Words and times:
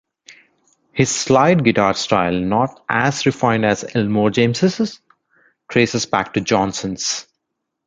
His 0.93 1.11
slide 1.13 1.63
guitar 1.63 1.93
style, 1.93 2.33
not 2.33 2.83
as 2.89 3.23
refined 3.27 3.63
as 3.67 3.83
Elmore 3.95 4.31
James's, 4.31 4.99
traces 5.69 6.07
back 6.07 6.33
to 6.33 6.41
Johnson's. 6.41 7.27